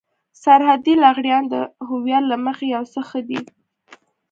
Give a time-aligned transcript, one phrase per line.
[0.43, 1.55] سرحدي لغړيان د
[1.87, 3.39] هويت له مخې يو څه ښه دي.